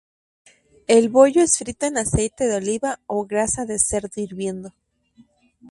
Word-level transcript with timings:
El 0.87 1.09
bollo 1.09 1.43
es 1.43 1.59
frito 1.59 1.85
en 1.85 1.95
aceite 1.99 2.45
de 2.47 2.55
oliva 2.57 2.99
o 3.05 3.23
grasa 3.27 3.65
de 3.67 3.77
cerdo 3.77 4.09
hirviendo. 4.15 4.73